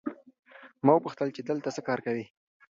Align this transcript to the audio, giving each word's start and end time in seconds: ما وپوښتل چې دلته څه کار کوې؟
ما 0.85 0.91
وپوښتل 0.95 1.27
چې 1.35 1.41
دلته 1.49 1.69
څه 1.75 1.81
کار 1.87 1.99
کوې؟ 2.05 2.25